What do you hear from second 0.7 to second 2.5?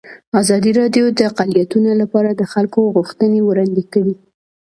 راډیو د اقلیتونه لپاره د